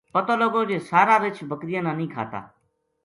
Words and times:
پتو 0.13 0.33
لگو 0.41 0.61
جے 0.69 0.77
سارا 0.89 1.15
رچھ 1.23 1.41
بکریاں 1.49 1.83
نا 1.85 1.91
نیہہ 1.97 2.11
کھاتا 2.13 2.39